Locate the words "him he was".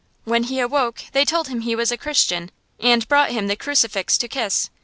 1.49-1.91